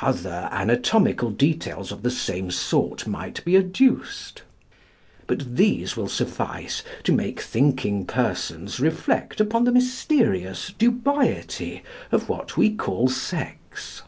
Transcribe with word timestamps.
Other 0.00 0.48
anatomical 0.50 1.30
details 1.30 1.92
of 1.92 2.02
the 2.02 2.10
same 2.10 2.50
sort 2.50 3.06
might 3.06 3.44
be 3.44 3.58
adduced. 3.58 4.40
But 5.26 5.54
these 5.54 5.98
will 5.98 6.08
suffice 6.08 6.82
to 7.04 7.12
make 7.12 7.42
thinking 7.42 8.06
persons 8.06 8.80
reflect 8.80 9.38
upon 9.38 9.64
the 9.64 9.72
mysterious 9.72 10.72
dubiety 10.78 11.82
of 12.10 12.26
what 12.26 12.56
we 12.56 12.74
call 12.74 13.08
sex. 13.08 14.00